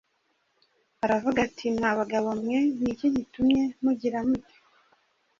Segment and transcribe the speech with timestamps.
[1.05, 4.59] aravuga ati,” Mwa bagabo mwe ni iki gitumye mugira mutyo?